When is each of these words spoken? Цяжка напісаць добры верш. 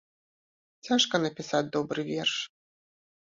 Цяжка 0.87 1.15
напісаць 1.25 1.71
добры 1.77 1.99
верш. 2.09 2.33